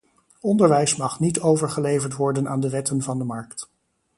[0.41, 3.69] Onderwijs mag niet overgeleverd worden aan de wetten van de markt.